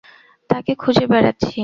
তাঁকে 0.49 0.73
খুঁজে 0.75 1.05
বেড়াচ্ছি। 1.07 1.59